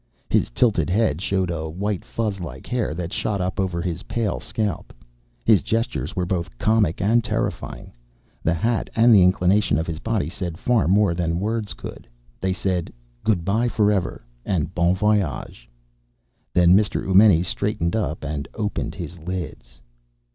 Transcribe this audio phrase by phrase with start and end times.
[0.31, 4.93] His tilted head showed a white fuzzlike hair that shot up over his pale scalp.
[5.45, 7.93] His gestures were both comic and terrifying.
[8.41, 12.07] The hat and the inclination of his body said far more than words could.
[12.39, 12.91] They said,
[13.23, 15.69] Good by forever, and bon voyage!
[16.51, 17.03] Then Mr.
[17.03, 19.79] Eumenes straightened up and opened his lids.